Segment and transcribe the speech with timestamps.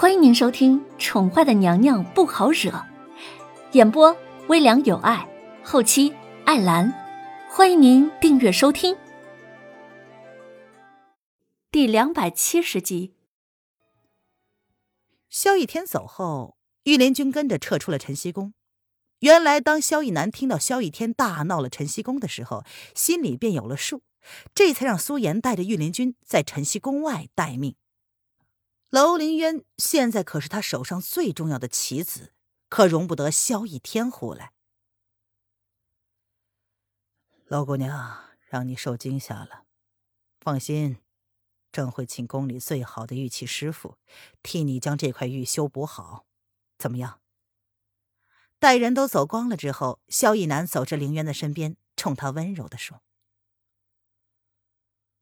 [0.00, 2.70] 欢迎您收听《宠坏的娘娘不好惹》，
[3.72, 5.28] 演播微凉有爱，
[5.64, 6.14] 后期
[6.44, 6.94] 艾兰。
[7.50, 8.96] 欢迎您订阅收听。
[11.72, 13.14] 第两百七十集。
[15.28, 18.54] 萧逸天走后，御林军跟着撤出了晨曦宫。
[19.18, 22.62] 原来，当萧逸南听到萧逸天大闹了晨曦宫的时候，
[22.94, 24.02] 心里便有了数，
[24.54, 27.74] 这才让苏颜带着御林军在晨曦宫外待命。
[28.90, 32.32] 楼凌渊现在可是他手上最重要的棋子，
[32.70, 34.52] 可容不得萧逸天胡来。
[37.46, 39.66] 楼姑娘，让你受惊吓了，
[40.40, 40.98] 放心，
[41.70, 43.98] 朕会请宫里最好的玉器师傅，
[44.42, 46.24] 替你将这块玉修补好，
[46.78, 47.20] 怎么样？
[48.58, 53.02] 待人都走光了之后，萧逸南走至凌渊的身边，冲他温柔的说：“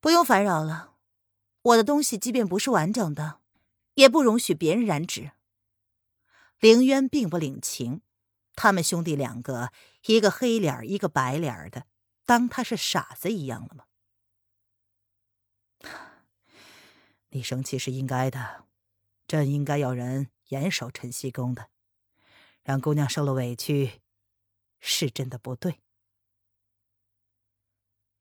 [0.01, 0.95] 不用烦扰了，
[1.62, 3.41] 我的东西即便不是完整的，
[3.96, 5.32] 也不容许别人染指。”
[6.58, 8.00] 凌渊并不领情，
[8.55, 9.70] 他们兄弟两个，
[10.06, 11.84] 一个黑脸一个白脸的，
[12.25, 13.84] 当他是傻子一样了吗？
[17.28, 18.64] 你生气是应该的，
[19.28, 21.69] 朕应该要人严守晨曦宫的。
[22.62, 24.00] 让姑娘受了委屈，
[24.81, 25.83] 是真的不对。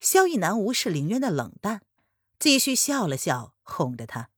[0.02, 1.82] 萧逸南无视凌渊的冷淡，
[2.38, 4.30] 继续笑了笑，哄着他。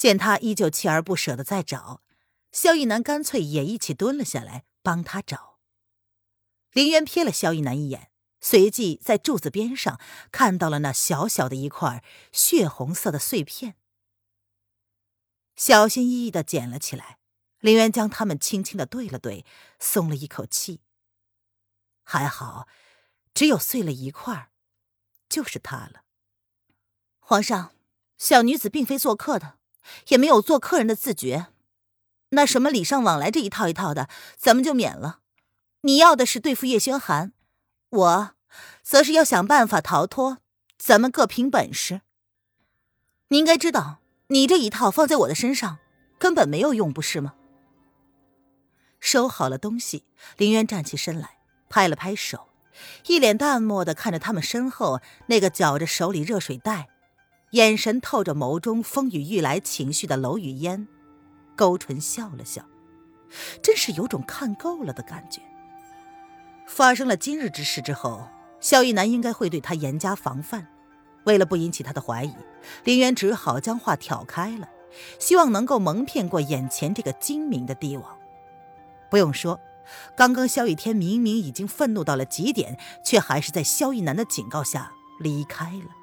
[0.00, 2.00] 见他依旧锲而不舍的在找，
[2.52, 5.58] 萧逸南干脆也一起蹲了下来，帮他找。
[6.72, 10.00] 林渊瞥了萧逸南一眼，随即在柱子边上
[10.32, 13.76] 看到了那小小的一块血红色的碎片，
[15.54, 17.18] 小心翼翼的捡了起来。
[17.58, 19.44] 林渊将他们轻轻的对了对，
[19.78, 20.80] 松了一口气。
[22.04, 22.66] 还好，
[23.34, 24.50] 只有碎了一块，
[25.28, 26.04] 就是他了。
[27.18, 27.74] 皇上，
[28.16, 29.58] 小女子并非做客的，
[30.08, 31.46] 也没有做客人的自觉。
[32.30, 35.20] 那什么礼尚往来这一套一套的，咱们就免了。
[35.82, 37.32] 你要的是对付叶轩寒，
[37.88, 38.30] 我
[38.82, 40.38] 则是要想办法逃脱。
[40.78, 42.00] 咱们各凭本事。
[43.28, 45.78] 你应该知道，你这一套放在我的身上
[46.18, 47.34] 根本没有用，不是吗？
[48.98, 50.04] 收好了东西，
[50.36, 51.38] 林渊站起身来，
[51.68, 52.48] 拍了拍手，
[53.06, 56.88] 一脸淡漠的看着他们身后那个搅着手里热水袋，
[57.50, 60.86] 眼神透着眸中风雨欲来情绪的楼雨烟，
[61.56, 62.64] 勾唇笑了笑，
[63.60, 65.40] 真是有种看够了的感觉。
[66.66, 68.28] 发生了今日之事之后，
[68.60, 70.68] 萧逸南应该会对他严加防范，
[71.24, 72.32] 为了不引起他的怀疑，
[72.84, 74.68] 林渊只好将话挑开了，
[75.18, 78.16] 希望能够蒙骗过眼前这个精明的帝王。
[79.10, 79.58] 不用说，
[80.16, 85.99] 刚刚萧逸天明明已经愤怒到了极点，却还是在萧逸南的警告下离开了。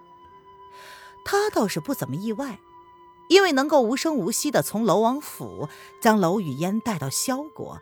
[1.29, 2.57] 他倒是不怎么意外，
[3.27, 5.67] 因为能够无声无息的从楼王府
[6.01, 7.81] 将楼雨烟带到萧国，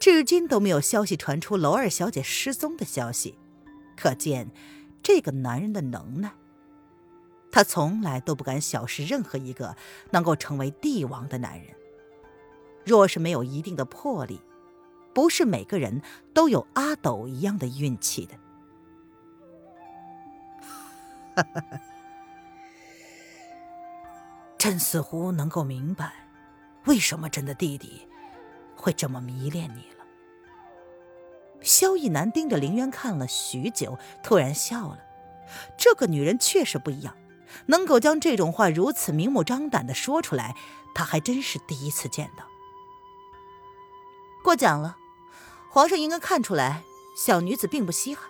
[0.00, 3.38] 至今都没有消息传出楼二小姐失踪的消息，
[3.96, 4.50] 可见
[5.04, 6.32] 这个男人的能耐。
[7.52, 9.76] 他从来都不敢小视任何一个
[10.10, 11.68] 能够成为帝王的男人，
[12.84, 14.40] 若是没有一定的魄力。
[15.12, 16.02] 不是每个人
[16.34, 18.34] 都有阿斗一样的运气的。
[21.36, 21.80] 哈哈哈，
[24.60, 26.12] 朕似乎能够明白，
[26.84, 28.06] 为什么朕的弟弟
[28.76, 30.04] 会这么迷恋你了。
[31.62, 34.98] 萧逸南盯着林渊看了许久，突然笑了。
[35.78, 37.16] 这个女人确实不一样，
[37.68, 40.54] 能够将这种话如此明目张胆的说出来，
[40.94, 42.44] 他还真是第一次见到。
[44.44, 44.98] 过奖了。
[45.70, 46.82] 皇上应该看出来，
[47.16, 48.28] 小女子并不稀罕。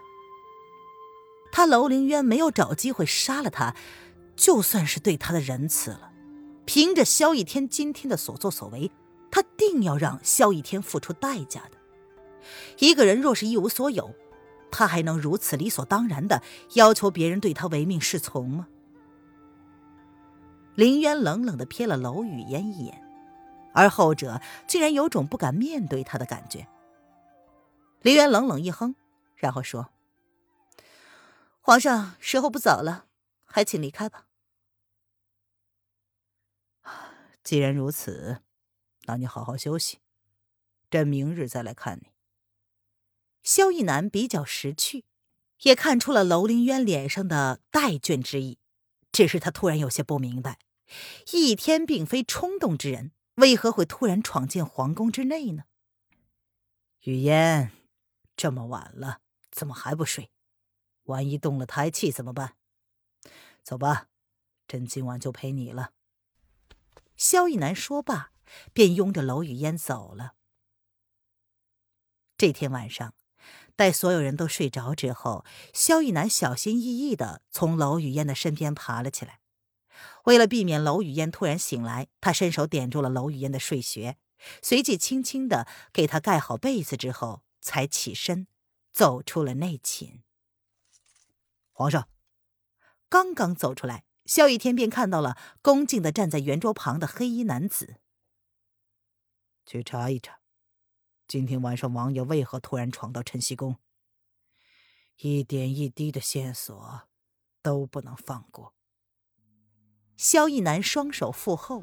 [1.51, 3.75] 他楼凌渊没有找机会杀了他，
[4.37, 6.10] 就算是对他的仁慈了。
[6.65, 8.91] 凭着萧逸天今天的所作所为，
[9.31, 11.79] 他定要让萧逸天付出代价的。
[12.79, 14.15] 一个人若是一无所有，
[14.71, 16.43] 他还能如此理所当然的
[16.75, 18.69] 要求别人对他唯命是从吗？
[20.77, 23.03] 林渊冷冷的瞥了楼雨烟一眼，
[23.75, 26.69] 而后者竟然有种不敢面对他的感觉。
[28.01, 28.95] 林渊冷冷一哼，
[29.35, 29.91] 然后说
[31.61, 33.05] ：“皇上，时候不早了，
[33.45, 34.27] 还请离开吧。
[37.51, 38.43] 既然如此，
[39.07, 39.99] 那你好好休息，
[40.89, 42.13] 朕明日再来看你。”
[43.43, 45.05] 萧逸南比较识趣，
[45.63, 48.61] 也看出了楼凌渊脸上的待倦之意，
[49.11, 50.61] 只是他突然有些不明白：
[51.33, 55.65] 逸天并非冲动之人，为何会突然闯进皇宫之内呢？
[57.01, 57.73] 雨烟。
[58.37, 60.31] 这么晚了，怎么还不睡？
[61.07, 62.55] 万一动了胎气怎么办？
[63.65, 64.07] 走吧，
[64.69, 65.95] 朕今晚就陪你了。
[67.21, 68.33] 萧逸南说罢，
[68.73, 70.37] 便拥着娄雨烟走了。
[72.39, 73.13] 这天晚上，
[73.77, 75.45] 待所有人都睡着之后，
[75.75, 79.41] 萧逸南小心翼翼的从娄雨烟的身边爬了起来。
[80.25, 84.17] 为了避免娄雨烟突然醒来，他伸手点住了娄雨烟的睡穴，
[84.63, 88.47] 随即轻轻的给她盖好被子之后，才起身
[88.95, 90.23] 走出了内寝。
[91.71, 92.09] 皇上
[93.11, 97.97] 刚刚走出来，萧逸天便看到了恭敬的站在圆桌旁的黑衣男子。
[99.67, 100.39] 去查一查，
[101.27, 103.75] 今天晚上王爷为何突然闯到晨曦宫，
[105.17, 107.09] 一点一滴的线索
[107.61, 108.73] 都不能放过。
[110.17, 111.83] 萧逸南双手负后，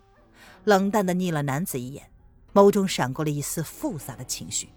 [0.64, 2.10] 冷淡的睨了男子一眼，
[2.54, 4.70] 眸中闪过了一丝复杂的情绪。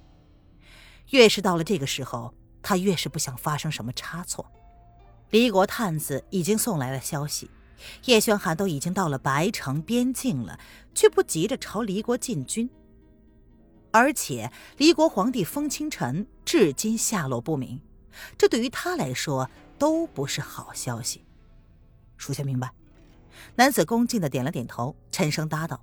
[1.10, 4.50] 越是到了这个时候，他越是不想发生什么差错。
[5.30, 7.48] 离国探子已经送来了消息，
[8.04, 10.58] 叶宣寒都已经到了白城边境了，
[10.94, 12.68] 却不急着朝离国进军。
[13.92, 17.80] 而且离国皇帝封清晨至今下落不明，
[18.38, 21.24] 这对于他来说都不是好消息。
[22.16, 22.70] 属下明白。
[23.56, 25.82] 男子恭敬的点了点头，沉声答道：“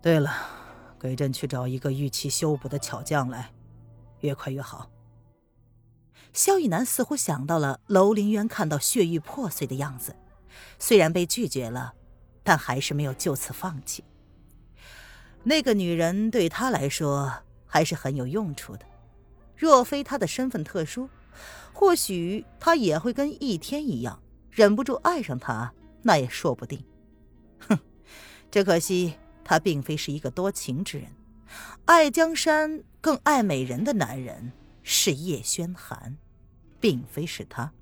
[0.00, 0.32] 对了，
[1.00, 3.52] 给朕去找一个玉器修补的巧匠来，
[4.20, 4.88] 越快越好。”
[6.32, 10.14] 萧逸南似乎想到了楼凌渊看到血玉破碎的样子，
[10.78, 11.94] 虽然被拒绝了，
[12.42, 14.04] 但还是没有就此放弃。
[15.42, 17.32] 那个女人对他来说
[17.66, 18.84] 还是很有用处的，
[19.56, 21.08] 若非他的身份特殊，
[21.72, 24.20] 或许他也会跟易天一样。
[24.50, 25.72] 忍不住爱上他，
[26.02, 26.84] 那也说不定。
[27.60, 27.78] 哼，
[28.50, 29.14] 只可惜
[29.44, 31.08] 他并非是一个多情之人，
[31.84, 34.52] 爱江山更爱美人的男人
[34.90, 36.16] 是叶轩寒，
[36.80, 37.74] 并非是他。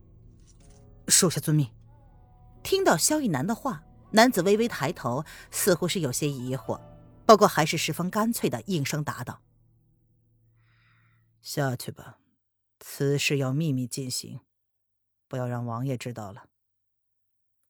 [1.06, 1.70] 属下遵命。
[2.64, 6.80] 听到萧逸南的话，男子微微抬头，似乎是有些疑惑，
[7.24, 9.40] 不过还是十分干脆的应声答道
[11.40, 12.18] ：“下去吧，
[12.80, 14.40] 此事要秘密进行，
[15.28, 16.48] 不要让王爷知道了。”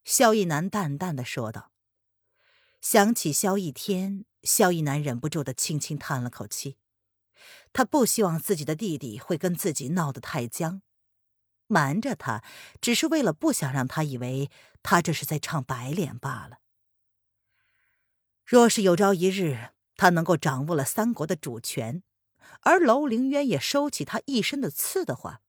[0.02, 1.72] 萧逸南淡淡的说道。
[2.80, 6.78] 想起萧逸天，萧逸南忍不住的轻轻叹了口气。
[7.72, 10.82] 他不希望自己的弟弟会跟自己闹得太僵，
[11.66, 12.42] 瞒着他，
[12.80, 14.50] 只是为了不想让他以为
[14.82, 16.58] 他这是在唱白脸罢了。
[18.44, 22.02] 若是有朝一日他能够掌握了三国的主权，
[22.60, 25.40] 而楼凌渊也收起他一身的刺的话，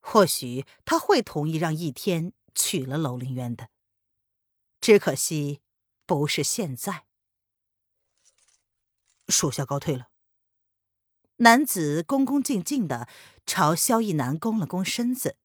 [0.00, 3.68] 或许他会同意让易天娶了楼凌渊的。
[4.80, 5.60] 只可惜，
[6.06, 7.04] 不是现在。
[9.28, 10.07] 属下告退了。
[11.38, 13.08] 男子恭恭敬敬的
[13.46, 15.36] 朝萧逸南躬了躬身子，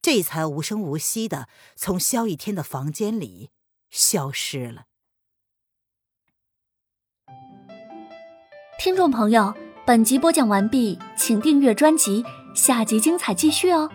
[0.00, 3.50] 这才无声无息的从萧逸天的房间里
[3.90, 4.84] 消失了。
[8.78, 9.54] 听众朋友，
[9.86, 12.24] 本集播讲完毕，请订阅专辑，
[12.54, 13.90] 下集精彩继续哦。